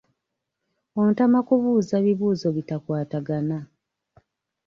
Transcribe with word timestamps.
Ontama 1.01 1.39
kubuuza 1.47 1.95
bibuuzo 2.05 2.47
bitakwatagana. 2.57 3.57